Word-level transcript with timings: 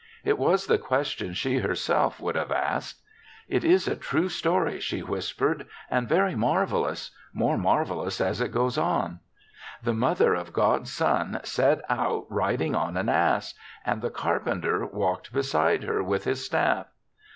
It 0.23 0.39
was 0.39 0.65
the 0.65 0.79
question 0.79 1.35
she 1.35 1.59
herself 1.59 2.19
would 2.19 2.33
have 2.33 2.51
asked." 2.51 3.01
It 3.55 3.63
is 3.63 3.87
a 3.87 3.95
true 3.95 4.29
story," 4.29 4.79
she 4.79 5.03
whis 5.03 5.31
pered," 5.31 5.67
and 5.91 6.09
very 6.09 6.33
marvelous— 6.33 7.11
more 7.43 7.55
marvelous 7.55 8.19
as 8.19 8.41
it 8.41 8.51
goes 8.51 8.79
on. 8.79 9.19
The 9.83 9.93
mother 9.93 10.33
of 10.33 10.53
God's 10.53 10.91
son 10.91 11.39
set 11.43 11.81
out 11.87 12.25
riding 12.31 12.73
on 12.73 12.97
an 12.97 13.09
ass 13.09 13.53
and 13.85 14.01
the 14.01 14.09
carpenter 14.09 14.87
walked 14.87 15.31
beside 15.33 15.83
her 15.83 16.01
with 16.01 16.23
his 16.23 16.43
staff. 16.43 16.87